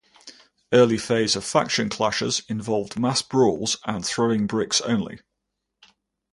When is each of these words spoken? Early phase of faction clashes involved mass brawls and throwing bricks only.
Early 0.73 0.97
phase 0.97 1.35
of 1.35 1.45
faction 1.45 1.87
clashes 1.87 2.41
involved 2.49 2.97
mass 2.99 3.21
brawls 3.21 3.77
and 3.85 4.03
throwing 4.03 4.47
bricks 4.47 4.81
only. 4.81 5.19